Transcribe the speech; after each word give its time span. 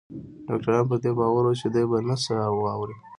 ډاکتران 0.47 0.83
پر 0.89 0.97
دې 1.03 1.11
باور 1.19 1.43
وو 1.45 1.59
چې 1.61 1.67
دی 1.73 1.83
به 1.89 1.97
نه 2.07 2.15
څه 2.23 2.33
واوري. 2.63 2.97